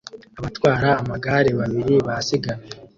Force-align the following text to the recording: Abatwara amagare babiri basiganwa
Abatwara 0.39 0.89
amagare 1.01 1.49
babiri 1.59 1.95
basiganwa 2.07 2.63